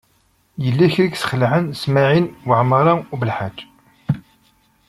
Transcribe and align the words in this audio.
Yella 0.63 0.93
kra 0.93 1.03
ay 1.05 1.11
yesxelɛen 1.13 1.65
Smawil 1.81 2.25
Waɛmaṛ 2.47 2.85
U 3.13 3.15
Belḥaǧ. 3.21 3.57